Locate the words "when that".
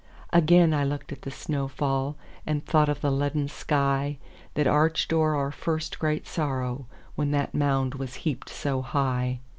7.13-7.53